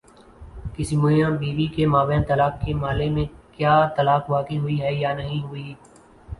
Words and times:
کسی 0.75 0.95
میاں 1.01 1.29
بیوی 1.39 1.65
کے 1.75 1.83
مابین 1.93 2.21
طلاق 2.29 2.53
کے 2.63 2.73
مألے 2.81 3.09
میں 3.15 3.25
کیا 3.55 3.73
طلاق 3.97 4.23
واقع 4.33 4.57
ہوئی 4.61 4.81
ہے 4.81 4.93
یا 4.93 5.13
نہیں 5.19 5.41
ہوئی؟ 5.43 5.73